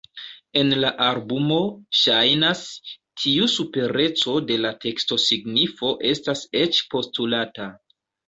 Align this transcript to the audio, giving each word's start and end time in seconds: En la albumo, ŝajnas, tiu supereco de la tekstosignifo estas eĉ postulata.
En 0.59 0.71
la 0.83 0.89
albumo, 1.07 1.57
ŝajnas, 1.97 2.63
tiu 3.23 3.49
supereco 3.57 4.35
de 4.51 4.57
la 4.63 4.71
tekstosignifo 4.87 5.91
estas 6.13 6.45
eĉ 6.63 6.83
postulata. 6.95 7.69